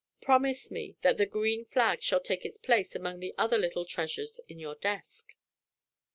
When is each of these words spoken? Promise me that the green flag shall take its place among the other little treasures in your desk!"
Promise 0.19 0.71
me 0.71 0.95
that 1.03 1.17
the 1.19 1.27
green 1.27 1.63
flag 1.63 2.01
shall 2.01 2.19
take 2.19 2.43
its 2.43 2.57
place 2.57 2.95
among 2.95 3.19
the 3.19 3.35
other 3.37 3.59
little 3.59 3.85
treasures 3.85 4.39
in 4.47 4.57
your 4.57 4.73
desk!" 4.73 5.27